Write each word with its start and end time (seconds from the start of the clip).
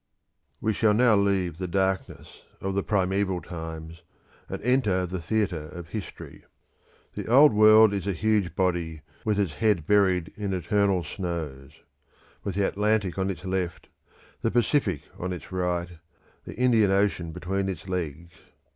We 0.61 0.73
shall 0.73 0.95
now 0.95 1.15
leave 1.15 1.59
the 1.59 1.67
darkness 1.67 2.41
of 2.59 2.73
the 2.73 2.81
primeval 2.81 3.39
times, 3.39 4.01
and 4.49 4.59
enter 4.63 5.05
the 5.05 5.21
theatre 5.21 5.67
of 5.69 5.89
history. 5.89 6.43
The 7.13 7.27
Old 7.27 7.53
World 7.53 7.93
is 7.93 8.07
a 8.07 8.11
huge 8.13 8.55
body, 8.55 9.03
with 9.23 9.37
its 9.37 9.53
head 9.53 9.85
buried 9.85 10.33
in 10.35 10.53
eternal 10.55 11.03
snows; 11.03 11.73
with 12.43 12.55
the 12.55 12.67
Atlantic 12.67 13.19
on 13.19 13.29
its 13.29 13.45
left, 13.45 13.89
the 14.41 14.49
Pacific 14.49 15.03
on 15.19 15.31
its 15.31 15.51
right, 15.51 15.99
the 16.45 16.55
Indian 16.55 16.89
Ocean 16.89 17.31
between 17.31 17.69
its 17.69 17.87
legs. 17.87 18.33